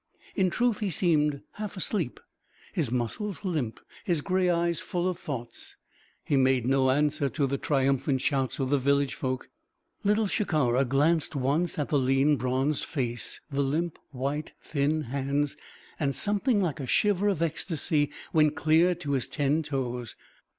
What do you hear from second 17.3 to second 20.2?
ecstasy went clear to his ten toes.